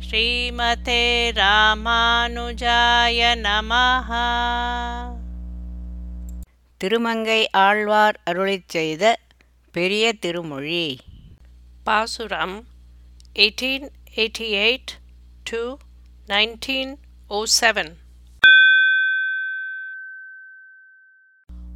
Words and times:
ஸ்ரீமதே 0.00 1.32
ராமானுஜாய 1.32 3.18
நமஹ. 3.36 4.08
திருமங்கை 6.76 7.50
ஆழ்வார் 7.50 8.20
அருளிச் 8.30 8.68
செய்த 8.68 9.18
பெரிய 9.72 10.12
திருமொழி. 10.12 10.98
பாசுரம் 11.84 12.64
1888 13.34 14.84
to 15.42 15.76
1907 16.26 17.96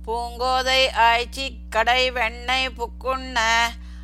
பூங்கோதை 0.07 0.91
ஆய்ச்சி 0.91 1.57
கடை 1.71 2.11
வெண்ணெய் 2.11 2.69
புக்குண்ண 2.69 3.39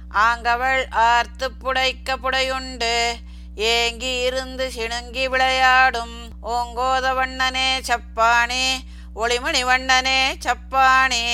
ஆங்கவள் 0.08 0.90
ஆர்த்து 0.90 1.50
புடைக்க 1.50 2.16
புடையுண்டு. 2.16 3.16
ஏங்கி 3.56 4.20
இருந்து 4.20 4.70
சிணுங்கி 4.76 5.28
விளையாடும் 5.28 6.28
ஓங்கோத 6.42 7.14
வண்ணனே 7.14 7.82
சப்பானே 7.88 8.66
ஒளிமணி 9.16 9.64
வண்ணனே 9.64 10.34
சப்பானே. 10.44 11.24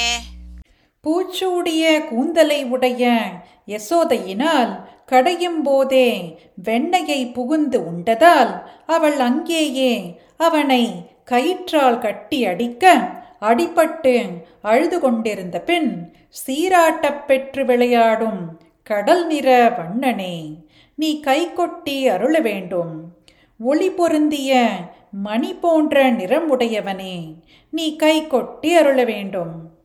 பூச்சூடிய 1.04 2.08
கூந்தலை 2.08 2.64
உடைய 2.64 3.20
யசோதையினால் 3.66 4.84
கடையும் 5.06 5.62
போதே 5.62 6.40
வெண்ணையை 6.64 7.32
புகுந்து 7.32 7.80
உண்டதால் 7.80 8.62
அவள் 8.86 9.18
அங்கேயே 9.20 10.20
அவனை 10.36 11.10
கயிற்றால் 11.30 11.98
கட்டி 11.98 12.46
அடிக்க 12.46 12.98
அடிபட்டு 13.40 14.42
அழுது 14.62 15.00
கொண்டிருந்த 15.00 15.60
பின் 15.60 16.16
சீராட்டப் 16.46 17.24
பெற்று 17.26 17.64
விளையாடும் 17.64 18.60
கடல் 18.82 19.26
நிற 19.26 19.68
வண்ணனே. 19.68 20.54
நீ 20.94 21.20
கை 21.20 21.52
கொட்டி 21.52 22.08
அருள 22.08 22.40
வேண்டும் 22.40 23.14
ஒளி 23.58 23.90
பொருந்திய 23.90 24.70
மணி 25.10 25.54
போன்ற 25.54 26.10
நிறம் 26.10 26.60
உடையவனே 26.60 27.34
நீ 27.70 27.96
கை 27.96 28.26
கொட்டி 28.26 28.76
அருள 28.76 29.04
வேண்டும் 29.04 29.80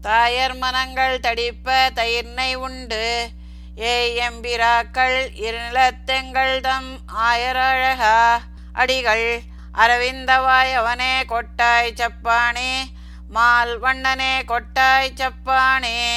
தாயர் 0.00 0.54
மனங்கள் 0.54 1.20
தடிப்ப 1.20 1.90
தயிர்னை 1.94 2.54
உண்டு. 2.54 3.28
ஏ 3.78 4.20
எம்பிராக்கள் 4.28 5.16
இருநிலத்தெங்கள் 5.34 6.60
தம் 6.60 6.98
ஆயரழகா. 7.06 8.36
அடிகள் 8.72 9.40
அரவிந்தவாய் 9.74 10.74
அவனே 10.74 11.22
கொட்டாய் 11.22 11.94
சப்பானே. 11.94 12.72
மால் 13.28 13.80
வண்ணனே 13.80 14.44
கொட்டாய் 14.44 15.12
சப்பானே. 15.14 16.16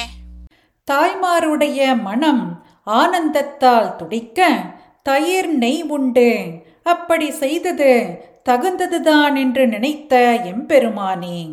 தாய்மாருடைய 0.90 2.00
மனம் 2.00 2.66
ஆனந்தத்தால் 2.86 3.96
துடிக்க 3.96 4.60
தயிர் 5.02 5.48
நெய் 5.48 5.82
உண்டு. 5.82 6.50
அப்படி 6.82 7.30
செய்தது 7.30 8.18
தகுந்ததுதான் 8.48 9.38
என்று 9.38 9.66
நினைத்த 9.66 10.40
எம்பெருமானே. 10.44 11.50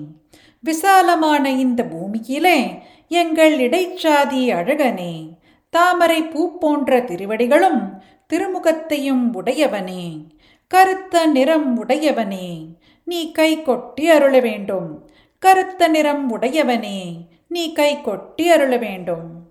விசாலமான 0.59 1.49
இந்த 1.49 1.83
பூமியிலே 1.83 2.83
எங்கள் 3.07 3.59
இடைச்சாதி 3.59 4.51
அழகனே. 4.51 5.29
தாமரை 5.69 6.23
பூ 6.23 6.57
போன்ற 6.57 6.99
திருவடிகளும் 6.99 8.01
திருமுகத்தையும் 8.33 9.31
உடையவனே. 9.33 10.19
கருத்த 10.67 11.25
நிறம் 11.25 11.87
உடையவனே. 11.87 12.65
நீ 13.03 13.31
கை 13.31 13.61
கொட்டி 13.61 14.09
அருள 14.09 14.39
வேண்டும். 14.39 15.09
கருத்த 15.39 15.87
நிறம் 15.87 16.39
உடையவனே. 16.39 17.15
நீ 17.49 17.73
கை 17.73 18.01
கொட்டி 18.01 18.51
அருள 18.51 18.77
வேண்டும். 18.77 19.47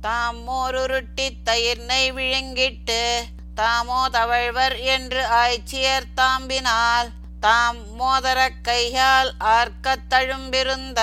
தாம் 0.00 0.48
மோருருட்டி 0.48 1.28
தயிர் 1.44 1.78
நெய் 1.78 2.12
விழுங்கிட்டு 2.12 3.22
தாமோ 3.54 4.08
தவழ்வர் 4.12 4.78
என்று 4.78 5.26
ஆய்ச்சியர் 5.26 6.04
தாம்பினால் 6.16 7.08
தாம் 7.40 8.00
மோதர 8.00 8.48
கையால் 8.62 9.32
ஆர்க்கத் 9.40 10.06
தழும்பிருந்த 10.10 11.00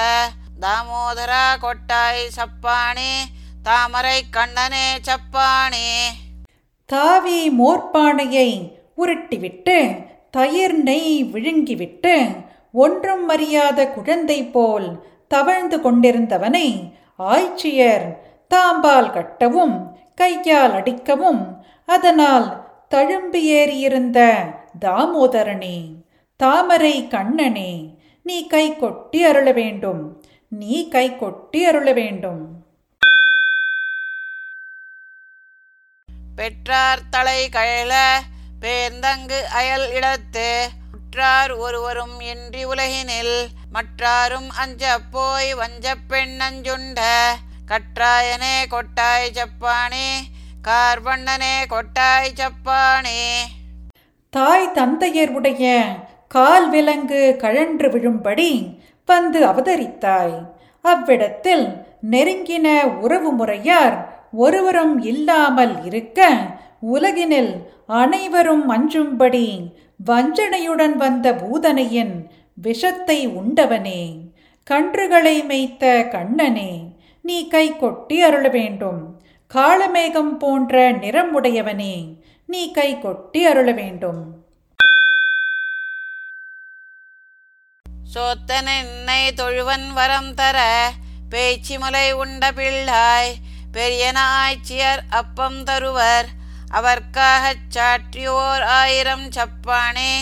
தாமோதரா 0.61 1.57
கொட்டாய் 1.57 2.29
சப்பானே 2.35 3.23
தாமரை 3.63 4.29
கண்ணனே 4.29 4.97
சப்பானே. 4.97 6.09
தாவி 6.85 7.49
மோர்பானையை 7.49 8.71
உருட்டிவிட்டு 8.97 10.05
தயிர் 10.31 10.75
நெய் 10.75 11.23
விழுங்கிவிட்டு 11.23 12.35
ஒன்றும் 12.73 13.29
அறியாத 13.29 13.87
குழந்தை 13.87 14.43
போல் 14.45 14.87
தவழ்ந்து 15.27 15.77
கொண்டிருந்தவனை 15.77 16.67
ஆய்ச்சியர் 17.19 18.05
தாம்பால் 18.55 19.11
கட்டவும் 19.11 19.75
கையால் 20.15 20.73
அடிக்கவும் 20.73 21.43
அதனால் 21.85 22.47
தழும்பு 22.89 23.39
ஏறியிருந்த 23.57 24.19
தாமோதரனே 24.81 25.77
தாமரை 26.39 27.07
கண்ணனே 27.07 27.71
நீ 28.23 28.47
கை 28.47 28.75
கொட்டி 28.75 29.23
அருள 29.23 29.51
வேண்டும் 29.51 30.01
நீ 30.49 30.87
கை 30.87 31.15
கொட்டி 31.15 31.65
அருள 31.65 31.91
வேண்டும். 31.93 32.41
பெற்றார் 36.35 37.01
தலை 37.09 37.49
கழல 37.49 38.19
பேர்ந்தங்கு 38.61 39.39
அயல் 39.51 39.87
இடத்து 39.91 40.47
உற்றார் 41.13 41.51
ஒருவரும் 41.51 42.19
இன்றி 42.19 42.65
உலகினில் 42.65 43.35
மற்றாரும் 43.73 44.47
அஞ்ச 44.57 44.83
போய் 45.11 45.53
வஞ்சப் 45.53 46.05
பெண்ணஞ்சுண்ட 46.09 47.01
கற்றாயனே 47.67 48.55
கொட்டாய் 48.69 49.27
சப்பானே 49.33 50.07
கார்வண்ணனே 50.67 51.53
கொட்டாய் 51.69 52.33
சப்பானே. 52.33 53.21
தாய் 54.33 54.71
தந்தையர் 54.71 55.29
உடைய 55.29 55.85
கால் 56.27 56.69
விலங்கு 56.69 57.35
கழன்று 57.39 57.89
விழும்படி 57.89 58.51
வந்து 59.05 59.45
அவதரித்தாய். 59.45 60.35
அவ்விடத்தில் 60.81 61.65
நெருங்கின 62.11 62.67
உறவு 62.99 63.31
முறையார் 63.31 63.97
ஒருவரும் 64.31 65.01
இல்லாமல் 65.03 65.85
இருக்க 65.85 66.19
உலகினில் 66.81 67.53
அனைவரும் 67.99 68.65
அஞ்சும்படி 68.73 69.47
வஞ்சனையுடன் 70.09 70.95
வந்த 71.03 71.27
பூதனையின் 71.41 72.15
விஷத்தை 72.65 73.17
உண்டவனே. 73.39 74.01
கன்றுகளை 74.67 75.35
மேய்த்த 75.49 75.83
கண்ணனே 76.11 76.71
நீ 77.25 77.37
கை 77.47 77.65
கொட்டி 77.75 78.17
அருள 78.21 78.45
வேண்டும். 78.57 79.01
காலமேகம் 79.51 80.33
போன்ற 80.43 80.91
நிறம் 81.01 81.31
உடையவனே 81.37 81.95
நீ 82.49 82.61
கை 82.71 82.89
கொட்டி 82.99 83.41
அருள 83.45 83.71
வேண்டும். 83.71 84.21
சோத்தனென்னை 88.13 89.21
தொழுவன் 89.39 89.87
வரம் 89.93 90.31
தர 90.33 90.57
பேச்சிமுலை 91.31 92.07
உண்ட 92.21 92.51
பிள்ளாய் 92.57 93.33
பெரியனாய்ச்சியர் 93.75 95.03
அப்பம் 95.09 95.61
தருவர். 95.63 96.27
அவர்க்காகச் 96.73 97.65
சாற்றியோர் 97.73 98.63
ஆயிரம் 98.63 99.25
சப்பானே 99.29 100.13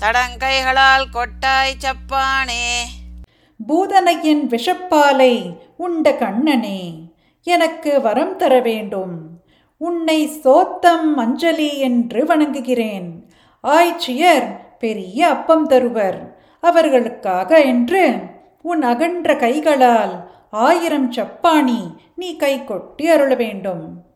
தடங்கைகளால் 0.00 1.06
கொட்டாய் 1.12 1.76
சப்பானே. 1.84 2.66
பூதனையின் 3.68 4.44
விஷப்பாலை 4.48 5.56
உண்ட 5.76 6.14
கண்ணனே 6.14 6.80
எனக்கு 7.42 8.00
வரம் 8.00 8.36
தர 8.36 8.60
வேண்டும். 8.60 9.42
உன்னை 9.76 10.28
சோத்தம் 10.28 11.14
அஞ்சலி 11.16 11.78
என்று 11.78 12.24
வணங்குகிறேன். 12.24 13.08
ஆய்ச்சியர் 13.62 14.56
பெரிய 14.78 15.28
அப்பம் 15.28 15.66
தருவர். 15.66 16.40
அவர்களுக்காக 16.60 17.60
என்று 17.60 18.16
உன் 18.62 18.82
அகன்ற 18.82 19.36
கைகளால் 19.36 20.30
ஆயிரம் 20.50 21.12
சப்பாணி 21.12 21.94
நீ 22.16 22.36
கை 22.36 22.64
கொட்டி 22.64 23.08
அருள 23.08 23.34
வேண்டும். 23.34 24.07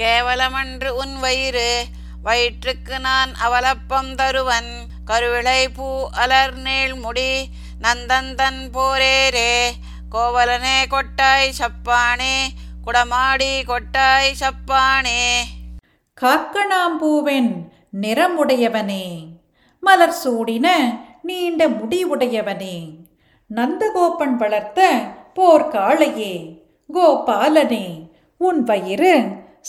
கேவலமன்று 0.00 0.88
உன் 0.88 1.18
வயிறு 1.18 1.84
வயிற்றுக்கு 2.22 2.98
நான் 2.98 3.34
அவலப்பம் 3.34 4.14
தருவன். 4.14 4.86
கருவிளை 5.06 5.68
பூ 5.74 6.08
அலர் 6.10 6.54
நீள் 6.54 6.94
முடி 6.94 7.48
நந்தந்தன் 7.82 8.60
போரேரே. 8.72 9.70
கோவலனே 10.10 10.78
கொட்டாய் 10.90 11.52
சப்பானே 11.58 12.36
குடமாடி 12.86 13.62
கொட்டாய் 13.64 14.34
சப்பானே. 14.40 15.40
காக்கணாம்பூவின் 16.20 17.52
நிறமுடையவனே 18.00 19.26
மலர் 19.80 20.16
சூடின 20.24 20.68
நீண்ட 21.22 21.68
முடி 21.68 22.06
உடையவனே 22.06 22.76
நந்தகோபன் 23.54 24.34
வளர்த்த 24.36 25.00
போர்க்காளையே 25.36 26.56
கோபாலனே 26.94 27.86
உன் 28.36 28.62
வயிறு 28.62 29.12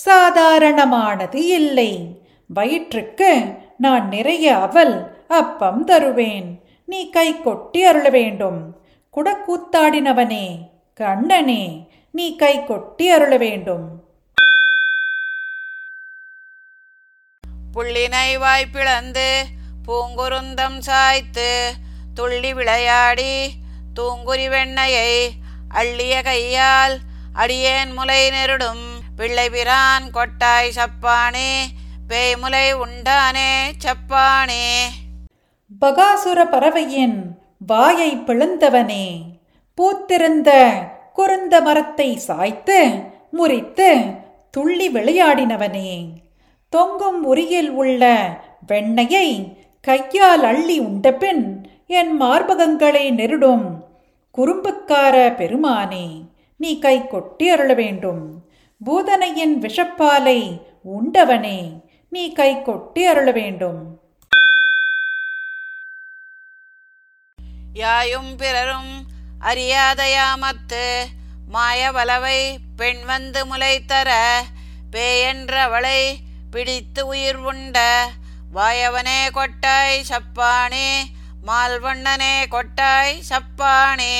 சாதாரணமானது 0.05 1.45
இல்லை. 1.45 2.21
வயிற்றுக்கு 2.47 3.53
நான் 3.77 4.07
நிறைய 4.07 4.57
அவல் 4.57 5.25
அப்பம் 5.27 5.83
தருவேன். 5.83 6.63
நீ 6.85 7.09
கை 7.09 7.41
கொட்டி 7.41 7.83
அருள 7.83 8.09
வேண்டும். 8.09 8.81
குடக்கூத்தாடினவனே 9.15 10.45
கண்ணனே 10.99 11.87
நீ 12.11 12.35
கை 12.35 12.65
கொட்டி 12.65 13.09
அருள 13.09 13.37
வேண்டும். 13.37 13.85
புள்ளினை 17.73 18.27
வாய்ப்பிழந்து 18.37 19.29
பூங்குருந்தம் 19.87 20.79
சாய்த்து 20.79 21.73
துள்ளி 22.13 22.53
விளையாடி 22.53 23.51
தூங்குரி 23.99 24.47
வெண்ணையை 24.47 25.29
அள்ளிய 25.73 26.23
கையால் 26.23 26.97
அடியேன் 27.33 27.93
முலை 27.93 28.29
நெருடும். 28.29 28.88
பிள்ளைபிரான் 29.19 30.05
கொட்டாய் 30.13 30.75
சப்பானே 30.75 31.49
பேய்முலை 32.09 32.67
உண்டானே 32.83 33.49
சப்பானே. 33.83 34.65
பகாசுர 35.81 36.39
பறவையின் 36.49 37.17
வாயை 37.67 38.17
பிளந்தவனே 38.17 39.05
பூத்திருந்த 39.77 40.49
குறுந்த 41.13 41.61
மரத்தை 41.61 42.17
சாய்த்து 42.17 42.79
முறித்து 43.31 43.89
துள்ளி 44.51 44.89
விளையாடினவனே. 44.89 45.91
தொங்கும் 46.69 47.23
உரியில் 47.23 47.69
உள்ள 47.69 48.03
வெண்ணையை 48.67 49.57
கையால் 49.81 50.43
அள்ளி 50.43 50.79
உண்டபின் 50.79 51.67
என் 51.87 52.21
மார்பகங்களை 52.21 53.11
நெருடும் 53.11 53.67
குறும்புக்கார 54.37 55.15
பெருமானே 55.35 56.07
நீ 56.57 56.79
கை 56.79 57.07
கொட்டி 57.07 57.49
அருள 57.49 57.73
வேண்டும் 57.73 58.47
பூதனையின் 58.85 59.55
விஷப்பாலை 59.61 60.61
உண்டவனே 60.83 61.81
நீ 62.09 62.31
கை 62.31 62.61
கொட்டி 62.61 63.05
அருள 63.05 63.31
வேண்டும். 63.31 63.99
யாயும் 67.73 68.35
பிறரும் 68.35 69.05
அறியாதயாமத்து 69.41 71.03
மாயவலவை 71.53 72.57
பெண் 72.75 73.05
வந்து 73.05 73.45
முளைத்தர 73.45 74.09
பேயென்றவளை 74.91 76.15
பிடித்து 76.51 77.07
உயிர் 77.07 77.35
உண்ட 77.35 78.07
வாயவனே 78.53 79.19
கொட்டாய் 79.33 79.99
சப்பானே 80.09 80.89
மால்வண்ணனே 81.47 82.47
கொட்டாய் 82.49 83.21
சப்பானே. 83.29 84.15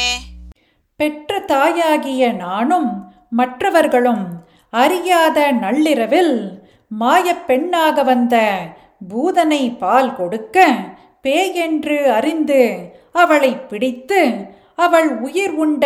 பெற்ற 0.96 1.40
தாயாகிய 1.40 2.32
நானும் 2.32 3.18
மற்றவர்களும் 3.30 4.48
அறியாத 4.70 5.52
நள்ளிரவில் 5.52 6.64
மாயப் 6.88 7.48
பெண்ணாக 7.48 8.04
வந்த 8.04 8.60
பூதனை 9.10 9.78
பால் 9.78 10.16
கொடுக்க 10.16 10.70
பேயென்று 11.24 12.06
அறிந்து 12.06 12.92
அவளை 13.14 13.56
பிடித்து 13.56 14.46
அவள் 14.76 15.18
உயிர் 15.18 15.52
உண்ட 15.52 15.86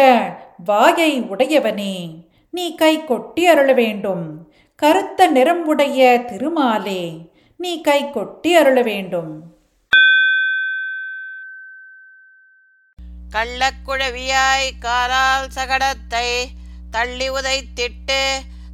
வாயை 0.66 1.22
உடையவனே 1.22 2.22
நீ 2.52 2.76
கை 2.76 3.06
கொட்டி 3.06 3.48
அருள 3.48 3.74
வேண்டும். 3.74 4.48
கருத்த 4.76 5.28
நிறம் 5.28 5.66
உடைய 5.66 6.26
திருமாலே 6.28 7.28
நீ 7.58 7.82
கை 7.82 8.10
கொட்டி 8.10 8.56
அருள 8.56 8.82
வேண்டும். 8.82 9.42
கள்ளக்குழவியாய் 13.32 14.70
காலால் 14.80 15.48
சகடத்தை 15.56 16.46
தள்ளி 16.92 17.30
உதைத்திட்டு 17.30 18.22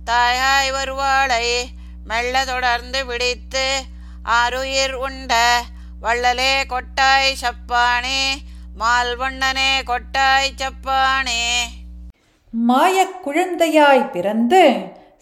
தாயாய் 0.10 0.72
வருவாளை 0.72 1.66
மெல்ல 2.06 2.46
தொடர்ந்து 2.46 3.06
பிடித்து 3.06 3.82
ஆருயிர் 4.24 4.94
உண்ட 4.94 5.62
வள்ளலே 6.02 6.64
கொட்டாய் 6.70 7.36
சப்பானே 7.42 8.22
மால்வண்ணனே 8.80 9.72
கொட்டாய் 9.86 10.56
சப்பானே. 10.58 11.44
மாயக் 12.68 13.20
குழந்தையாய் 13.26 14.12
பிறந்து 14.12 14.78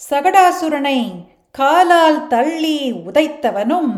சகடாசுரனை 0.09 1.25
காலால் 1.51 2.27
தள்ளி 2.27 2.93
உதைத்தவனும் 2.93 3.93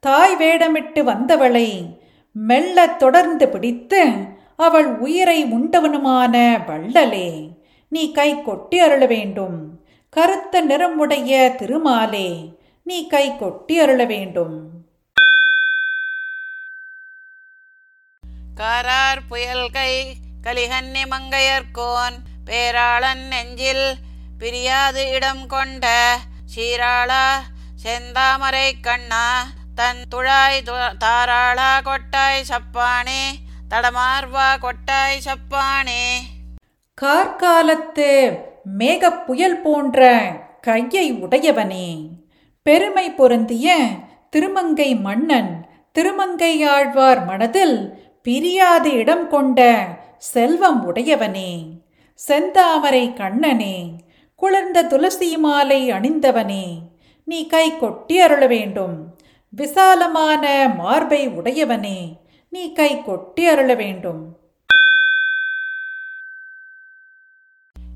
தாய் 0.00 0.36
வேடமிட்டு 0.36 1.00
வந்தவளை 1.00 1.98
மெல்ல 2.32 2.86
தொடர்ந்து 2.86 3.48
பிடித்து 3.48 4.12
அவள் 4.56 4.86
உயிரை 4.86 5.44
உண்டவனுமான 5.44 6.64
வள்ளலே. 6.66 7.50
நீ 7.88 8.12
கை 8.12 8.42
கொட்டி 8.42 8.80
அருள 8.80 9.06
வேண்டும். 9.06 9.79
கருத்த 10.12 10.62
நிறமுடைய 10.62 11.32
திருமாலே 11.58 12.28
நீ 12.82 13.06
கை 13.06 13.36
கொட்டி 13.36 13.80
அருள 13.80 14.04
வேண்டும். 14.04 14.56
காரார் 18.56 19.20
புயல் 19.28 19.70
கை 19.70 19.92
கலிகன்னி 20.42 21.02
மங்கையர்கோன் 21.10 22.16
பேராளன் 22.44 23.22
நெஞ்சில் 23.28 23.96
பிரியாது 24.38 25.10
இடம் 25.10 25.46
கொண்ட 25.46 26.16
சீராளா 26.54 27.24
செந்தாமரை 27.84 28.72
கண்ணா 28.80 29.46
தன் 29.74 30.02
துழாய் 30.14 30.62
தாராளா 30.98 31.80
கொட்டாய் 31.80 32.48
சப்பானே 32.48 33.22
தடமார்வா 33.70 34.48
கொட்டாய் 34.58 35.24
சப்பானே. 35.24 36.04
கார்காலத்து 36.94 38.12
மேகப் 38.64 39.26
புயல் 39.26 39.60
போன்ற 39.60 40.26
கையை 40.60 41.12
உடையவனே. 41.12 42.08
பெருமை 42.62 43.10
பொருந்திய 43.10 43.76
திருமங்கை 44.30 44.94
மன்னன் 44.94 45.66
திருமங்கை 45.92 46.62
ஆழ்வார் 46.62 47.24
மனதில் 47.24 47.92
பிரியாது 48.22 48.92
இடம் 48.92 49.28
கொண்ட 49.28 49.86
செல்வம் 50.18 50.94
உடையவனே. 50.94 51.64
செந்தாமரை 52.28 53.14
கண்ணனே 53.14 53.92
குளிர்ந்த 54.36 54.82
துளசி 54.82 55.36
மாலை 55.36 55.90
அணிந்தவனே. 55.90 56.78
நீ 57.24 57.46
கை 57.46 57.76
கொட்டி 57.76 58.20
அருள 58.20 58.46
வேண்டும். 58.46 59.18
விசாலமான 59.50 60.72
மார்பை 60.76 61.28
உடையவனே. 61.28 62.12
நீ 62.48 62.72
கை 62.72 63.02
கொட்டி 63.02 63.46
அருள 63.46 63.74
வேண்டும். 63.74 64.39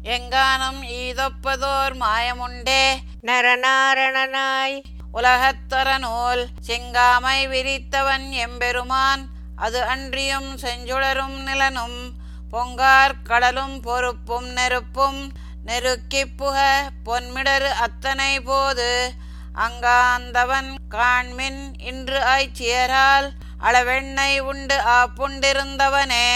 எங்கானும் 0.05 0.83
ஈதொப்பதோர் 0.83 1.95
மாயமுண்டே. 1.95 2.95
நரநாரணனாய் 3.23 4.83
உலகத்தர 5.13 5.99
நூல் 5.99 6.49
செங்காமை 6.67 7.49
விரித்தவன் 7.49 8.31
எம்பெருமான். 8.31 9.27
அது 9.57 9.83
அன்றியும் 9.83 10.59
செஞ்சுடரும் 10.59 11.39
நிலனும் 11.47 12.11
பொங்கார் 12.53 13.13
கடலும் 13.23 13.81
பொறுப்பும் 13.81 14.49
நெருப்பும். 14.49 15.33
நெருக்கிப் 15.67 16.37
புக 16.37 16.91
பொன்மிடரு 17.05 17.69
அத்தனை 17.69 18.41
போது 18.41 19.13
அங்காந்தவன் 19.55 20.75
காண்மின் 20.91 21.73
இன்று 21.79 22.19
ஆய்ச்சியரால் 22.19 23.31
அளவெண்ணெய் 23.61 24.39
உண்டு 24.39 24.77
ஆப்புண்டிருந்தவனே 24.77 26.29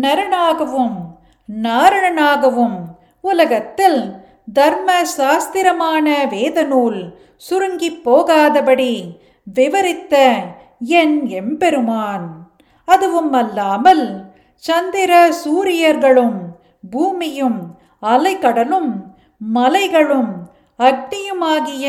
நரனாகவும் 0.00 1.15
நாரணனாகவும் 1.48 2.78
உலகத்தில் 3.20 4.00
தர்ம 4.52 5.04
சாஸ்திரமான 5.04 6.26
வேதநூல் 6.30 7.14
சுருங்கிப் 7.36 8.00
போகாதபடி 8.04 8.92
விவரித்த 9.54 10.14
என் 10.78 11.26
எம்பெருமான். 11.26 12.26
அதுவும் 12.84 13.32
அல்லாமல் 13.32 14.30
சந்திர 14.56 15.32
சூரியர்களும் 15.32 16.38
பூமியும் 16.90 17.76
அலைக்கடலும் 18.02 18.92
மலைகளும் 19.54 20.32
அக்னியுமாகிய 20.78 21.86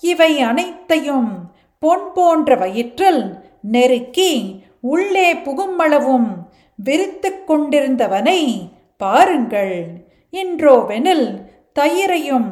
இவை 0.00 0.40
அனைத்தையும் 0.40 1.30
பொன் 1.78 2.12
போன்ற 2.14 2.56
வயிற்றில் 2.56 3.22
நெருக்கி 3.62 4.32
உள்ளே 4.80 5.34
புகுமளவும் 5.34 6.28
விரித்து 6.74 7.44
கொண்டிருந்தவனை 7.44 8.40
பாருங்கள். 9.02 9.74
இன்றோவெனில் 10.30 11.26
தயிரையும் 11.72 12.48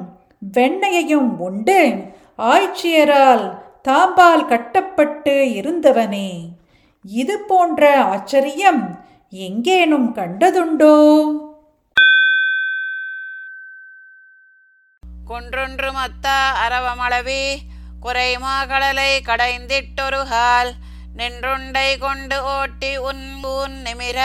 வெண்ணையையும் 0.52 1.30
உண்டு. 1.38 1.80
ஆட்சியரால் 2.38 3.44
தாம்பால் 3.88 4.44
கட்டப்பட்டு 4.46 5.34
இருந்தவனே. 5.54 6.28
இது 7.04 7.38
போன்ற 7.38 8.04
ஆச்சரியம் 8.04 9.04
எங்கேனும் 9.30 10.14
கண்டதுண்டோ? 10.14 10.94
குன்றொன்று 15.28 15.90
மத்தா 15.98 16.38
அரவமளவி 16.66 17.56
குறைமா 18.00 18.64
கடலை 18.64 19.20
கடைந்திட்டொருகால் 19.24 20.70
நின்றுண்டை 21.16 21.98
கொண்டு 21.98 22.42
ஓட்டி 22.42 22.96
உன் 22.96 23.24
ஊன் 23.42 23.76
நிமிர 23.84 24.20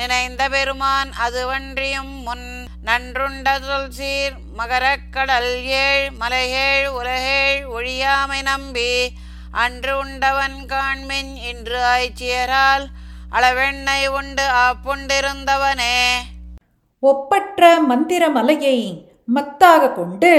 நினைந்த 0.00 0.42
பெருமான் 0.48 1.10
அதுவன்றியும் 1.24 2.12
முன் 2.22 2.46
நன்றுண்ட 2.84 3.48
சீர் 3.88 4.36
மகரக்கடல் 4.58 5.50
ஏழ் 5.80 6.06
மலையேழ் 6.20 6.86
உலகேழ் 6.90 7.60
ஒழியாமை 7.74 8.40
நம்பி 8.42 8.92
அன்று 9.54 9.92
உண்டவன் 9.98 10.58
காண்மின் 10.68 11.32
இன்று 11.42 11.78
ஆய்ச்சியரால் 11.92 12.86
அளவெண்ணை 13.32 14.00
உண்டு 14.10 14.44
ஆப்புண்டிருந்தவனே. 14.62 15.96
ஒப்பற்ற 17.02 17.80
மந்திர 17.80 18.22
மலையை 18.30 18.78
மத்தாக 19.34 19.92
கொண்டு 19.92 20.32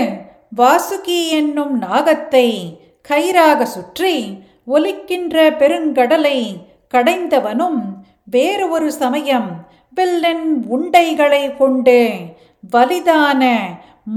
வாசுகி 0.57 1.19
என்னும் 1.29 1.81
நாகத்தை 1.81 2.47
கயிறாக 3.09 3.63
சுற்றி 3.65 4.15
ஒலிக்கின்ற 4.67 5.35
பெருங்கடலை 5.59 6.39
கடைந்தவனும் 6.93 7.81
வேறு 8.31 8.69
ஒரு 8.69 8.91
சமயம் 8.91 9.49
வில்லன் 9.93 10.45
உண்டைகளை 10.69 11.43
கொண்டு 11.57 12.01
வலிதான 12.71 13.43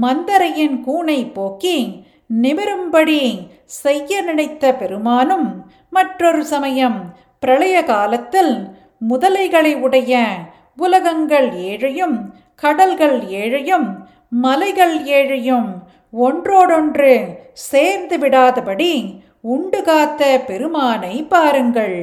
மந்தரையின் 0.01 0.77
கூனை 0.85 1.19
போக்கி 1.33 1.77
நிமிரும்படி 2.43 3.21
செய்ய 3.81 4.21
நினைத்த 4.21 4.73
பெருமானும் 4.73 5.47
மற்றொரு 5.89 6.41
சமயம் 6.45 6.99
பிரளய 7.39 7.83
காலத்தில் 7.83 8.53
முதலைகளை 9.09 9.73
உடைய 9.79 10.13
உலகங்கள் 10.77 11.49
ஏழையும் 11.69 12.17
கடல்கள் 12.55 13.19
ஏழையும் 13.41 13.87
மலைகள் 14.41 14.95
ஏழையும் 15.09 15.69
ஒன்றோடொன்று 16.13 17.13
சேர்ந்து 17.53 18.17
விடாதபடி 18.17 18.93
உண்டு 19.47 19.79
காத்த 19.83 20.21
பெருமானை 20.47 21.15
பாருங்கள். 21.23 21.99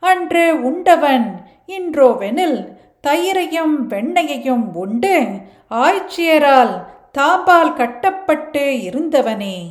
அன்று 0.00 0.62
உண்டவன் 0.62 1.50
இன்றோவெனில் 1.66 2.78
தயிரையும் 3.02 3.88
வெண்ணையையும் 3.88 4.72
உண்டு. 4.74 5.40
ஆய்ச்சியரால் 5.70 6.84
தாப்பால் 7.18 7.74
கட்டப்பட்டு 7.74 8.60
இருந்தவனே. 8.60 9.68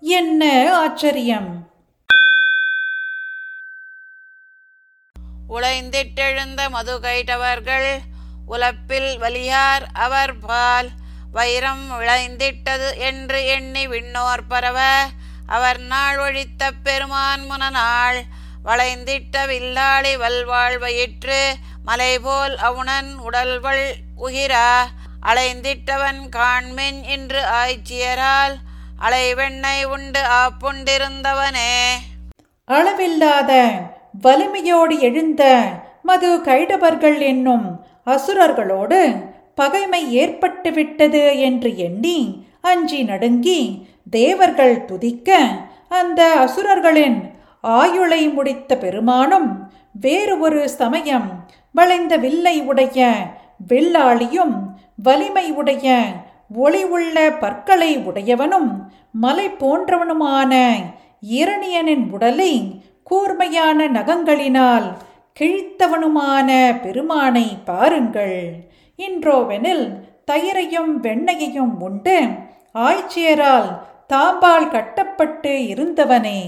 என்ன 0.00 0.74
ஆச்சரியம்? 0.76 1.70
உழைந்திட்டெழுந்த 5.48 6.70
மது 6.70 7.00
கைட்டவர்கள் 7.00 7.98
உலப்பில் 8.48 9.18
வலியார் 9.18 9.86
அவர் 9.92 10.38
பால். 10.38 10.88
வைரம் 11.32 11.90
விளைந்திட்டது 12.00 12.96
என்று 12.96 13.46
எண்ணி 13.46 13.86
விண்ணோர் 13.86 14.40
பரவ. 14.48 15.06
அவர் 15.46 15.78
நாள் 15.78 16.16
ஒழித்த 16.16 16.70
பெருமான் 16.82 17.40
முன 17.40 17.70
நாள் 17.70 18.40
வளைந்திட்ட 18.64 19.46
வில்லாளி 19.46 20.16
வல்வாழ் 20.16 20.78
மலைபோல் 21.84 22.56
அவுணன் 22.56 23.14
உடல்வள் 23.24 23.94
உகிரா 24.22 24.82
அலைந்திட்டவன் 25.26 26.20
காண்மின் 26.36 27.08
இன்று 27.08 27.40
ஆய்ச்சியரால் 27.40 28.54
அலைவெண்ணை 29.00 29.84
உண்டு 29.84 30.20
ஆப்புண்டிருந்தவனே. 30.20 31.98
அளவில்லாத 32.64 33.72
வலிமையோடு 34.20 34.98
எழுந்த 34.98 35.62
மது 36.02 36.40
கைடவர்கள் 36.44 37.20
என்னும் 37.20 37.84
அசுரர்களோடு 38.06 39.28
பகைமை 39.54 40.12
ஏற்பட்டு 40.12 40.72
விட்டது 40.72 41.38
என்று 41.38 41.76
எண்ணி 41.76 42.46
அஞ்சி 42.60 43.02
நடுங்கி 43.02 43.86
தேவர்கள் 44.10 44.84
துதிக்க 44.84 45.40
அந்த 45.88 46.36
அசுரர்களின் 46.36 47.32
ஆயுளை 47.62 48.28
முடித்த 48.28 48.76
பெருமானும் 48.76 49.72
வேறு 50.00 50.38
ஒரு 50.38 50.68
சமயம் 50.68 51.28
வளைந்த 51.72 52.16
வில்லை 52.16 52.62
உடைய 52.62 53.26
வில்லாளியும் 53.68 54.54
வலிமை 55.02 55.52
உடைய 55.52 56.02
ஒளி 56.54 56.84
உள்ள 56.84 57.30
பற்களை 57.40 57.98
உடையவனும் 57.98 58.70
மலை 59.12 59.46
போன்றவனுமான 59.48 60.52
இரணியனின் 61.30 62.10
உடலை 62.10 62.82
கூர்மையான 63.02 63.88
நகங்களினால் 63.88 64.92
கிழித்தவனுமான 65.40 66.48
பெருமானை 66.82 67.58
பாருங்கள். 67.64 68.40
இன்றோவெனில் 68.96 69.86
தயிரையும் 70.30 71.02
வெண்ணையையும் 71.02 71.74
உண்டு 71.78 72.18
ஆய்ச்சியரால் 72.74 73.70
தாம்பால் 74.08 74.68
கட்டப்பட்டு 74.68 75.50
இருந்தவனே. 75.50 76.40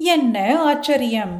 என்ன 0.00 0.36
ஆச்சரியம்? 0.64 1.34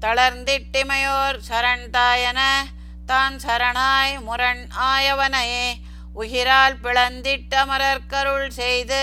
தளர்ந்திட்டிமையோர் 0.00 1.38
சரண் 1.48 1.86
தாயன 1.90 2.40
தான் 3.06 3.36
சரணாய் 3.38 4.14
முரண் 4.18 4.62
ஆயவனையே 4.86 5.66
உகிரால் 6.14 6.76
பிளந்திட்ட 6.82 7.64
மலர்க்கருள் 7.66 8.50
செய்து 8.52 9.02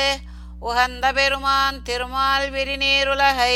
உகந்த 0.62 1.06
பெருமான் 1.12 1.80
திருமால் 1.84 2.48
விரிநீருலகை 2.50 3.56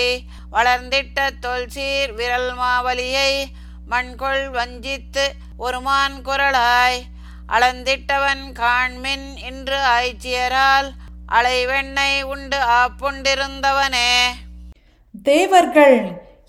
வளர்ந்திட்ட 0.52 1.30
தொல்சீர் 1.40 2.12
விரல் 2.12 2.52
மாவலியை 2.54 3.32
மண்கொள் 3.88 4.46
வஞ்சித்து 4.50 5.26
ஒருமான் 5.58 6.18
குரலாய் 6.22 7.00
அளந்திட்டவன் 7.50 8.46
காண்மின் 8.60 9.30
இன்று 9.42 9.78
ஆய்ச்சியரால் 9.90 10.90
அலைவெண்ணை 11.32 12.24
உண்டு 12.24 12.58
ஆப்புண்டிருந்தவனே. 12.78 14.12
தேவர்கள் 15.26 15.98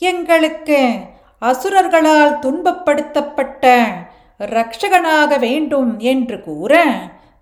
எங்களுக்கு 0.02 0.80
அசுரர்களால் 1.42 2.38
துன்பப்படுத்தப்பட்ட 2.38 3.64
ரக்ஷகனாக 4.40 5.38
வேண்டும் 5.38 5.98
என்று 5.98 6.42
கூற 6.42 6.72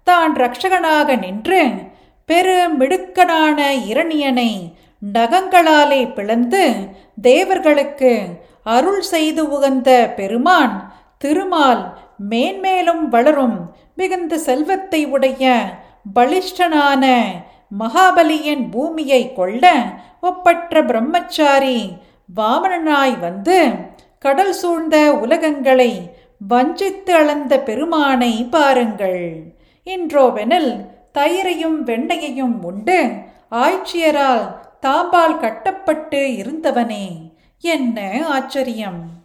தான் 0.06 0.34
ரக்ஷகனாக 0.36 1.16
நின்று 1.16 1.60
பெருமிடுக்கனான 2.28 3.58
இரணியனை 3.86 4.50
நகங்களாலே 5.02 6.12
பிளந்து 6.14 6.62
தேவர்களுக்கு 7.20 8.12
அருள் 8.62 9.02
செய்து 9.02 9.48
உகந்த 9.48 9.90
பெருமான் 10.16 10.76
திருமால் 11.18 11.82
மேன்மேலும் 12.18 13.08
வளரும் 13.08 13.58
மிகுந்த 13.94 14.38
செல்வத்தை 14.38 15.04
உடைய 15.06 15.44
பலிஷ்டனான 16.14 17.24
மகாபலியின் 17.78 18.70
பூமியை 18.70 19.32
கொள்ள 19.32 19.74
ஒப்பற்ற 20.20 20.84
பிரம்மச்சாரி 20.84 21.92
வாமனனாய் 22.36 23.18
வந்து 23.18 23.70
கடல் 24.18 24.52
சூழ்ந்த 24.52 25.14
உலகங்களை 25.14 26.14
வஞ்சித்து 26.38 27.14
அளந்த 27.14 27.60
பெருமானை 27.60 28.44
பாருங்கள். 28.50 29.42
இன்றோவெனில் 29.84 30.86
தயிரையும் 31.14 31.86
வெண்ணையையும் 31.86 32.62
உண்டு. 32.62 33.12
ஆய்ச்சியரால் 33.50 34.54
தாம்பால் 34.82 35.38
கட்டப்பட்டு 35.38 36.18
இருந்தவனே. 36.18 37.34
என்ன 37.60 38.24
ஆச்சரியம்! 38.28 39.24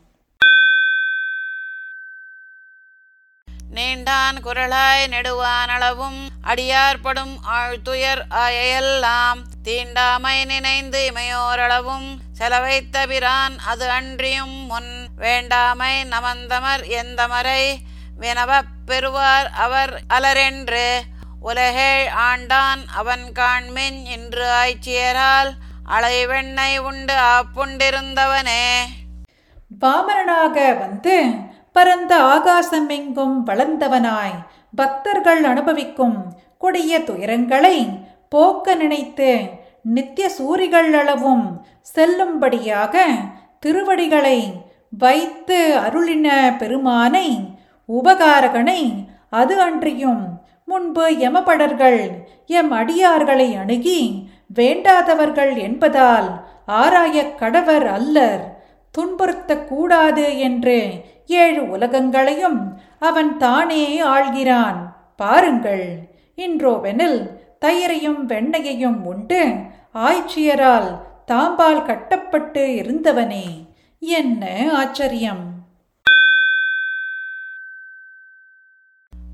நீண்டான் 3.71 4.37
குரலாய் 4.43 5.03
நெடுவானளவும் 5.07 6.19
அடியார்படும் 6.45 7.35
ஆழ்துயர் 7.53 8.23
ஆயையெல்லாம் 8.39 9.39
தீண்டாமை 9.63 10.37
நினைந்து 10.45 10.99
இமையோரளவும் 11.07 12.09
செலவைத்த 12.33 13.05
பிரான் 13.07 13.55
அது 13.65 13.87
அன்றியும் 13.91 14.57
முன் 14.67 14.91
வேண்டாமை 15.17 15.93
நமந்தமர் 16.11 16.83
எந்தமரை 16.97 17.63
வினவப் 18.17 18.73
பெறுவார் 18.85 19.49
அவர் 19.57 19.93
அலரென்று 20.09 20.85
உலகேழ் 21.41 22.07
ஆண்டான் 22.23 22.83
அவன் 22.93 23.25
காண்மின் 23.35 24.01
இன்று 24.09 24.45
ஆய்ச்சியரால் 24.53 25.51
அலைவெண்ணை 25.91 26.71
உண்டு 26.83 27.15
ஆப்புண்டிருந்தவனே 27.31 28.65
பாமரனாக 29.81 30.57
வந்து 30.79 31.15
பரந்த 31.75 32.13
ஆகாசமெங்கும் 32.35 33.35
வளர்ந்தவனாய் 33.45 34.37
பக்தர்கள் 34.75 35.43
அனுபவிக்கும் 35.43 36.17
கொடிய 36.57 36.99
துயரங்களை 36.99 37.77
போக்க 38.29 38.75
நினைத்து 38.75 39.31
நித்திய 39.83 40.29
சூரிகள் 40.29 40.93
அளவும் 40.93 41.65
செல்லும்படியாக 41.95 42.95
திருவடிகளை 43.59 44.39
வைத்து 44.97 45.77
அருளின 45.77 46.57
பெருமானை 46.57 47.27
உபகாரகனை 47.89 48.81
அது 49.29 49.61
அன்றியும் 49.61 50.39
முன்பு 50.65 51.11
யமபடர்கள் 51.11 52.01
எம் 52.45 52.71
அடியார்களை 52.71 53.57
அணுகி 53.57 54.29
வேண்டாதவர்கள் 54.55 55.57
என்பதால் 55.57 56.29
ஆராயக் 56.65 57.35
கடவர் 57.35 57.87
அல்லர். 57.87 58.43
துன்புறுத்தக்கூடாது 58.97 60.37
என்று 60.37 60.77
ஏழு 61.39 61.61
உலகங்களையும் 61.69 62.59
அவன் 62.99 63.37
தானே 63.37 63.83
ஆள்கிறான். 64.05 64.79
பாருங்கள் 65.17 65.85
இன்றோவெனில் 66.35 67.19
தயிரையும் 67.61 68.21
வெண்ணையையும் 68.29 68.99
உண்டு 69.03 69.41
ஆய்ச்சியரால் 69.93 70.89
தாம்பால் 71.27 71.85
கட்டப்பட்டு 71.85 72.63
இருந்தவனே. 72.81 73.45
என்ன 74.01 74.43
ஆச்சரியம்? 74.73 75.43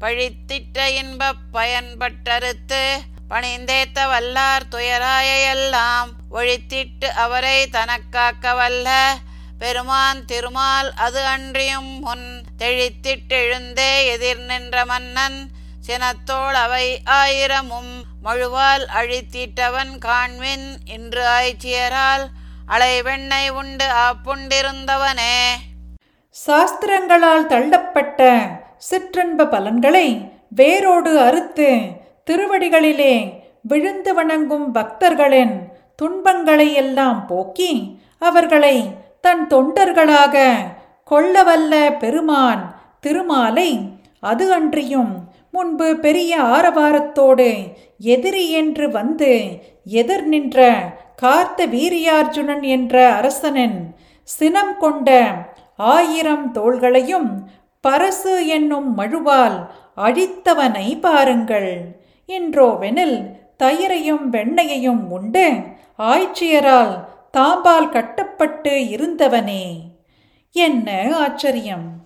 பழித்திட்ட 0.02 0.80
இன்பப் 0.96 1.44
பயன்பட்டறுத்து 1.54 2.82
பணிந்தேத்த 3.30 4.00
வல்லார் 4.14 4.66
துயராயெல்லாம் 4.72 6.10
ஒழித்திட்டு 6.32 7.08
அவரை 7.18 7.58
தனக்காக்க 7.72 8.56
வல்ல 8.56 8.90
பெருமான் 9.60 10.26
திருமால் 10.26 10.90
அது 10.96 11.22
அன்றியும் 11.26 11.92
முன் 12.00 12.28
தெழித்திட்டெழுந்தே 12.60 13.92
எதிர் 14.06 14.44
நின்ற 14.50 14.86
மன்னன். 14.86 15.38
சினத்தோள் 15.88 16.58
அவை 16.64 16.86
ஆயிரமும் 17.06 17.94
மழுவால் 18.24 18.86
அழித்திட்டவன் 19.00 19.94
காண்மின் 20.06 20.68
இன்று 20.86 21.24
ஆய்ச்சியரால் 21.28 22.26
அலைவெண்ணை 22.68 23.44
உண்டு 23.50 23.88
ஆப்புண்டிருந்தவனே. 24.06 25.38
சாஸ்திரங்களால் 26.36 27.50
தள்ளப்பட்ட 27.54 28.30
சிற்றன்ப 28.90 29.48
பலன்களை 29.48 30.08
வேரோடு 30.50 31.12
அறுத்து 31.20 31.70
திருவடிகளிலே 32.28 33.16
விழுந்து 33.62 34.14
வணங்கும் 34.14 34.68
பக்தர்களின் 34.72 35.56
துன்பங்களை 35.96 36.74
எல்லாம் 36.74 37.26
போக்கி 37.26 37.72
அவர்களை 38.20 38.76
தன் 39.22 39.46
தொண்டர்களாக 39.50 40.36
கொள்ளவல்ல 41.12 41.74
பெருமான் 41.98 42.64
திருமாலை 43.00 43.72
அது 44.20 44.46
அன்றியும் 44.54 45.12
முன்பு 45.52 45.96
பெரிய 45.96 46.42
ஆரவாரத்தோடு 46.56 47.52
எதிரி 47.98 48.52
என்று 48.52 48.86
வந்து 48.92 49.32
எதிர் 49.86 50.26
நின்ற 50.26 50.60
கார்த்த 51.16 51.68
வீரியார்ஜுனன் 51.68 52.62
என்ற 52.62 52.96
அரசனின் 53.14 53.78
சினம் 54.24 54.78
கொண்ட 54.78 55.10
ஆயிரம் 55.78 56.52
தோள்களையும் 56.54 57.30
பரசு 57.88 58.46
என்னும் 58.46 58.90
மழுவால் 58.98 59.58
அழித்தவனை 59.98 60.88
பாருங்கள். 61.00 61.72
என்றோவெனில் 62.30 63.18
தயிரையும் 63.64 64.26
வெண்ணையையும் 64.32 65.04
உண்டு. 65.10 65.48
ஆய்ச்சியரால் 66.00 66.94
தாம்பால் 67.34 67.90
கட்டப்பட்டு 67.90 68.72
இருந்தவனே. 68.72 69.90
என்ன 70.52 71.16
ஆச்சரியம்? 71.20 72.06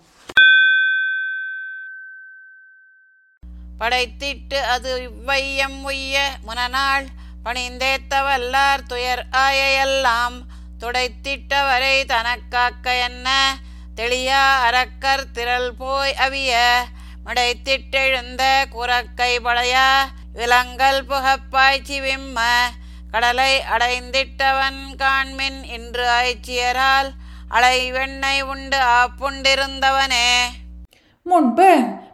படைத்திட்டு 3.79 4.53
அது 4.53 5.09
இவ்வையம் 5.09 5.83
உய்ய 5.83 6.29
முனநாள் 6.45 7.05
பணிந்தேத்தவல்லார் 7.43 8.83
துயர் 8.87 9.23
ஆயையெல்லாம் 9.31 10.37
துடைத்திட்டவரை 10.79 11.95
தனக்காக்க 12.05 12.99
என்ன? 12.99 13.57
தெளியா 13.95 14.43
அரக்கர் 14.59 15.31
திரள் 15.31 15.73
போய் 15.73 16.13
அவிய 16.13 16.83
மடைத்திட்டெழுந்த 17.25 18.43
குரக்கை 18.69 19.39
பழையா 19.39 19.87
விலங்கல் 20.33 21.03
புகப்பாய்ச்சி 21.05 21.99
விம்ம 22.01 22.39
கடலை 23.11 23.61
அடைந்திட்டவன் 23.71 24.81
காண்மின் 24.97 25.59
இன்று 25.75 26.05
ஆய்ச்சியரால் 26.09 27.09
அலை 27.49 27.91
வெண்ணெய் 27.91 28.41
உண்டு 28.41 28.77
ஆப்புண்டிருந்தவனே. 28.77 30.27
முன்பு 31.25 31.69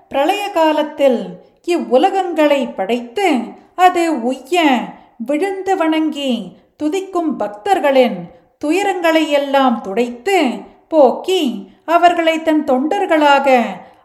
பிரளய 0.09 0.51
காலத்தில் 0.51 1.19
இவ்வுலகங்களை 1.65 2.73
படைத்து 2.75 3.27
அது 3.75 4.23
உய்ய 4.23 4.57
விழுந்து 5.17 5.75
வணங்கி 5.77 6.31
துதிக்கும் 6.83 7.31
பக்தர்களின் 7.37 8.17
துயரங்களை 8.65 9.29
எல்லாம் 9.29 9.81
துடைத்து 9.81 10.37
போக்கி 10.87 11.41
அவர்களை 11.85 12.41
தன் 12.41 12.63
தொண்டர்களாக 12.63 13.47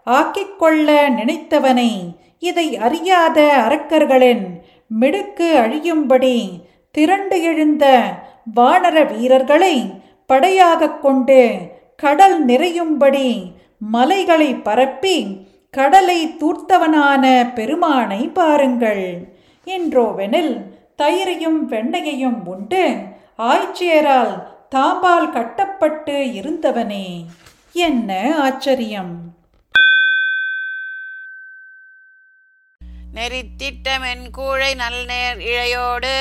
ஆக்கிக் 0.05 0.59
கொள்ள 0.59 1.09
நினைத்தவனை 1.09 1.91
இதை 2.39 2.77
அறியாத 2.77 3.39
அரக்கர்களின் 3.57 4.45
மிடுக்கு 4.87 5.57
அழியும்படி 5.57 6.37
திரண்டு 6.99 7.43
எழுந்த 7.43 8.15
வானர 8.57 9.17
வீரர்களை 9.17 9.91
படையாகக் 10.27 11.03
கொண்டு 11.03 11.69
கடல் 11.97 12.45
நிறையும்படி 12.45 13.53
மலைகளை 13.79 14.55
பரப்பி 14.55 15.47
கடலை 15.71 16.27
தூர்த்தவனான 16.27 17.55
பெருமானை 17.55 18.29
பாருங்கள். 18.29 19.37
என்றோவெனில் 19.65 20.79
தயிரையும் 20.97 21.69
வெண்ணையையும் 21.69 22.45
உண்டு 22.45 22.97
ஆய்ச்சியரால் 23.39 24.43
தாம்பால் 24.71 25.31
கட்டப்பட்டு 25.31 26.13
இருந்தவனே. 26.13 27.25
என்ன 27.73 28.39
ஆச்சரியம்? 28.39 29.35
நெறித்திட்டமென் 33.15 34.29
கூழை 34.37 34.75
நல்நேர் 34.75 35.39
இழையோடு 35.39 36.17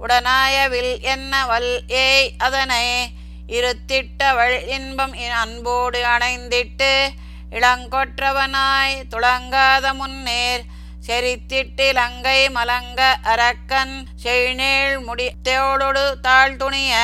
உடனாயவில் 0.00 0.98
என்னவல் 1.06 1.72
ஏய் 1.86 2.30
அதனை 2.38 3.12
இருத்திட்டவள் 3.48 4.66
இன்பம் 4.66 5.14
அன்போடு 5.32 6.04
அணைந்திட்டு 6.04 7.08
இளங்கொற்றவனாய் 7.50 9.02
துளங்காத 9.08 9.92
முன்னேர் 9.92 10.62
செரித்திட்டு 11.06 11.80
இலங்கை 11.80 12.48
மலங்க 12.48 13.00
அரக்கன் 13.22 14.08
செய்நேள் 14.24 14.96
முடித்தேளொடு 15.06 16.20
தாழ் 16.20 16.56
துணிய 16.56 16.94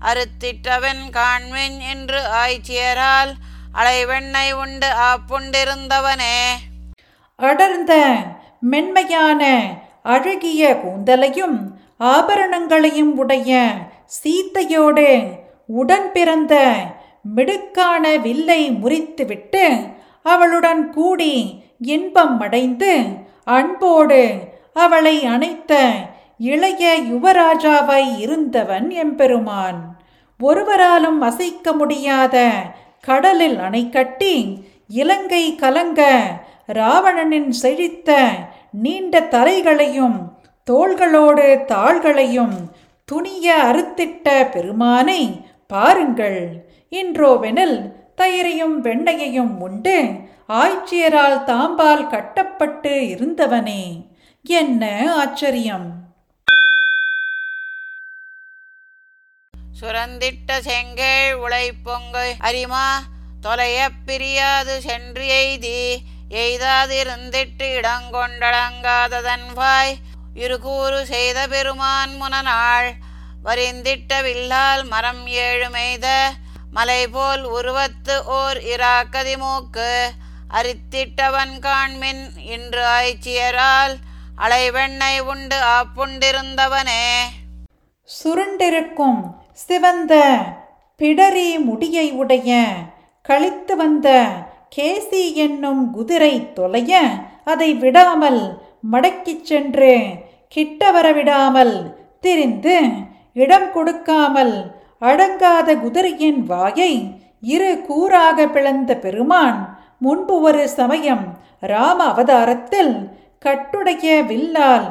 அறுத்திட்டவன் 0.00 1.02
காண்மின் 1.12 1.78
என்று 1.90 2.20
ஆய்ச்சியரால் 2.20 3.32
அலைவெண்ணை 3.74 4.52
உண்டு 4.52 4.86
ஆப்புண்டிருந்தவனே. 4.86 6.36
அடர்ந்த 7.36 7.92
மென்மையான 8.60 9.42
அழகிய 10.02 10.80
கூந்தலையும் 10.84 11.58
ஆபரணங்களையும் 12.12 13.16
உடைய 13.16 13.72
சீத்தையோடு 14.16 15.08
உடன் 15.66 16.12
பிறந்த 16.12 16.54
மிடுக்கான 17.36 18.20
வில்லை 18.20 18.70
முறித்துவிட்டு 18.82 19.92
அவளுடன் 20.22 20.90
கூடி 20.90 21.62
இன்பம் 21.78 22.40
அடைந்து 22.40 22.92
அன்போடு 23.44 24.22
அவளை 24.74 25.24
அணைத்த 25.24 25.72
இளைய 26.38 26.84
யுவராஜாவை 27.10 28.18
இருந்தவன் 28.18 28.90
எம்பெருமான். 28.90 29.80
ஒருவராலும் 30.40 31.20
அசைக்க 31.20 31.72
முடியாத 31.72 32.36
கடலில் 33.00 33.58
அணை 33.58 33.88
கட்டி 33.88 34.34
இலங்கை 34.88 35.54
கலங்க 35.54 36.02
ராவணனின் 36.66 37.50
செழித்த 37.50 38.10
நீண்ட 38.72 39.20
தலைகளையும் 39.20 40.18
தோள்களோடு 40.68 41.62
தாள்களையும் 41.66 42.72
துணிய 43.04 43.64
அறுத்திட்ட 43.64 44.50
பெருமானை 44.50 45.44
பாருங்கள். 45.66 46.64
இன்றோவெனில் 46.90 47.92
தயிரையும் 48.16 48.84
வெண்ணையையும் 48.84 49.58
உண்டு. 49.58 50.10
ஆய்ச்சியரால் 50.48 51.50
தாம்பால் 51.50 52.06
கட்டப்பட்டு 52.06 53.14
இருந்தவனே. 53.14 54.04
என்ன 54.44 55.12
ஆச்சரியம்? 55.16 56.02
சுரந்திட்ட 59.80 60.60
செங்கேள் 60.66 61.34
உழைப்பொங்கை 61.44 62.30
அரிமா 62.38 63.00
தொலைய 63.40 63.88
பிரியாது 64.06 64.80
சென்று 64.80 65.40
எய்தி 65.40 65.96
எய்தாதிருந்திட்டு 66.42 67.66
இடங்கொண்டடங்காததன்வாய் 67.78 69.94
இருகூறு 70.34 71.06
செய்த 71.06 71.46
பெருமான் 71.46 72.16
முனநாள் 72.16 72.92
வரிந்திட்ட 73.44 74.22
வில்லால் 74.22 74.86
மரம் 74.86 75.26
ஏழு 75.26 75.70
மெய்த 75.70 76.32
மலை 76.70 77.08
போல் 77.08 77.44
உருவத்து 77.44 78.22
ஓர் 78.24 78.58
இராக்கதி 78.58 79.36
மூக்கு 79.36 80.10
அரித்திட்டவன் 80.54 81.54
காண்மின் 81.60 82.24
இன்று 82.46 82.84
ஆய்ச்சியரால் 82.84 83.94
அலைவெண்ணை 84.38 85.20
உண்டு 85.20 85.56
ஆப்புண்டிருந்தவனே. 85.56 87.04
சுருண்டிருக்கும் 88.08 89.20
சிவந்த 89.52 90.14
பிடரி 90.98 91.58
முடியை 91.58 92.12
உடைய 92.12 92.66
கழித்து 93.22 93.76
வந்த 93.76 94.26
கேசி 94.76 95.34
என்னும் 95.34 95.90
குதிரை 95.90 96.52
தொலைய 96.52 97.00
அதை 97.44 97.74
விடாமல் 97.74 98.62
மடக்கிச் 98.92 99.44
சென்று 99.44 99.94
கிட்ட 100.54 100.90
வரவிடாமல் 100.92 101.74
திரிந்து 102.20 102.76
இடம் 103.36 103.68
கொடுக்காமல் 103.72 104.54
அடங்காத 105.02 105.68
குதிரையின் 105.76 106.40
வாயை 106.44 106.92
இரு 107.46 107.70
கூறாக 107.88 108.46
பிளந்த 108.48 108.92
பெருமான் 108.96 109.58
முன்பு 109.98 110.36
ஒரு 110.40 110.62
சமயம் 110.70 111.24
ராம 111.64 111.98
அவதாரத்தில் 112.06 112.94
கட்டுடைய 113.44 114.06
வில்லால் 114.24 114.86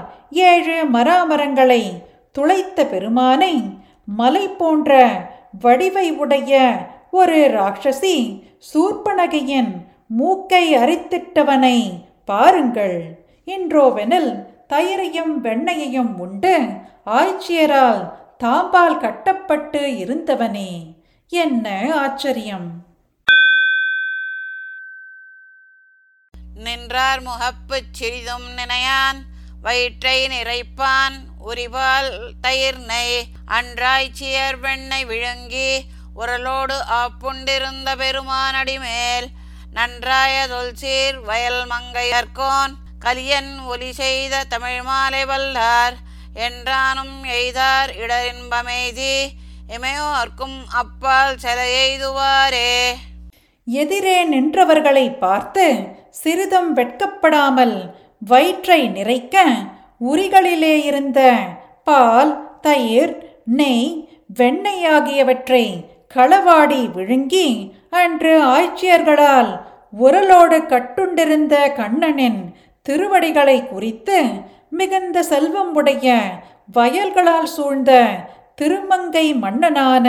ஏழு 0.45 0.77
மராமரங்களை 0.93 1.83
துளைத்த 2.35 2.85
பெருமானை 2.85 3.53
மலை 4.13 4.45
போன்ற 4.53 4.91
வடிவை 5.63 6.07
உடைய 6.15 6.53
ஒரு 7.11 7.39
ராட்சசி 7.53 8.15
சூர்பனகையின் 8.69 9.71
மூக்கை 10.13 10.63
அரித்திட்டவனை 10.75 11.77
பாருங்கள் 12.25 12.97
என்றோவெனில் 13.47 14.31
தயிரையும் 14.73 15.43
வெண்ணையையும் 15.43 16.15
உண்டு. 16.17 16.67
ஆய்ச்சியரால் 17.05 18.11
தாம்பால் 18.43 18.97
கட்டப்பட்டு 18.97 19.79
இருந்தவனே. 19.79 20.93
என்ன 21.29 21.91
ஆச்சரியம்? 21.95 22.85
நின்றார் 26.55 27.21
முகப்புச் 27.21 27.93
சிறிதும் 27.93 28.47
நினையான். 28.57 29.19
வயிற்றை 29.61 30.27
நிறைப்பான். 30.27 31.13
உரிவால் 31.45 32.31
தயிர் 32.41 32.79
நெய் 32.79 33.25
அன்றாய்ச்சியர் 33.47 34.59
வெண்ணை 34.61 35.05
விழுங்கி 35.05 35.85
உரலோடு 36.15 36.77
ஆப்புண்டிருந்த 36.89 37.95
பெருமானடி 37.95 38.79
மேல் 38.79 39.29
நன்றாய 39.73 40.47
தொல்சீர் 40.47 41.21
வயல் 41.23 41.67
மங்கையர்கோன். 41.67 42.81
கலியன் 43.03 43.59
ஒலி 43.65 43.91
செய்த 43.91 44.43
தமிழ் 44.49 44.81
மாலை 44.81 45.23
வல்லார். 45.25 45.95
என்றானும் 46.35 47.15
எய்தார் 47.33 47.91
இடரின்பமெய்தி 48.03 49.15
இமையோர்க்கும் 49.75 50.57
அப்பால் 50.73 51.35
செல 51.35 51.59
எய்துவாரே. 51.83 52.71
எதிரே 53.67 54.17
நின்றவர்களை 54.25 55.17
பார்த்து 55.17 55.65
சிறிதும் 56.09 56.71
வெட்கப்படாமல் 56.73 57.77
வயிற்றை 58.19 58.81
நிறைக்க 58.89 59.35
உரிகளிலே 60.01 60.75
இருந்த 60.85 61.19
பால் 61.83 62.33
தயிர் 62.61 63.13
நெய் 63.45 63.87
வெண்ணெய் 64.27 64.85
ஆகியவற்றை 64.85 65.65
களவாடி 66.15 66.81
விழுங்கி 66.91 67.47
அன்று 67.89 68.33
ஆய்ச்சியர்களால் 68.45 69.51
உரலோடு 69.99 70.57
கட்டுண்டிருந்த 70.65 71.55
கண்ணனின் 71.75 72.41
திருவடிகளை 72.85 73.67
குறித்து 73.67 74.17
மிகுந்த 74.69 75.23
செல்வம் 75.23 75.73
உடைய 75.73 76.15
வயல்களால் 76.71 77.51
சூழ்ந்த 77.55 77.91
திருமங்கை 78.55 79.33
மன்னனான 79.33 80.07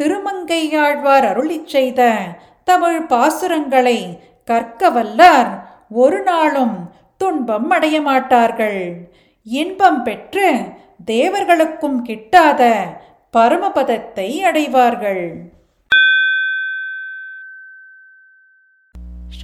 திருமங்கையாழ்வார் 0.00 1.26
அருளிச் 1.30 1.66
செய்த 1.66 2.10
தமிழ் 2.64 3.00
பாசுரங்களை 3.08 3.98
கற்க 4.44 4.90
வல்லார் 4.90 5.50
ஒரு 5.90 6.22
நாளும் 6.22 6.76
துன்பம் 7.16 7.70
அடைய 7.70 8.00
மாட்டார்கள். 8.00 8.80
இன்பம் 9.42 10.02
பெற்று 10.02 10.48
தேவர்களுக்கும் 11.06 11.98
கிட்டாத 12.08 12.62
பரமபதத்தை 13.32 14.28
அடைவார்கள். 14.42 15.24